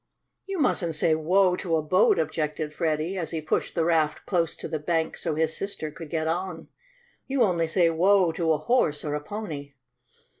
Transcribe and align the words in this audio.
"You 0.47 0.57
mustn't 0.57 0.95
say 0.95 1.13
'whoa' 1.13 1.55
to 1.57 1.75
a 1.75 1.83
boat!" 1.83 2.17
objected 2.17 2.73
Freddie, 2.73 3.19
as 3.19 3.29
he 3.29 3.39
pushed 3.39 3.75
the 3.75 3.85
raft 3.85 4.25
close 4.25 4.55
to 4.55 4.67
the 4.67 4.79
bank, 4.79 5.15
so 5.15 5.35
his 5.35 5.55
sister 5.55 5.91
could 5.91 6.09
get 6.09 6.25
on. 6.27 6.69
"You 7.27 7.43
only 7.43 7.67
say 7.67 7.87
'whoa' 7.91 8.31
to 8.31 8.51
a 8.51 8.57
horse 8.57 9.05
or 9.05 9.13
a 9.13 9.21
pony." 9.21 9.73